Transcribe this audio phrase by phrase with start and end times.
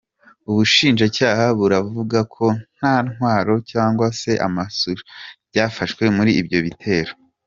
[0.49, 2.45] Ubushinjacyaha buravuga ko
[2.77, 4.91] nta ntwaro cyangwa se amasasu
[5.49, 7.11] byafashwe muri ibyo bitero.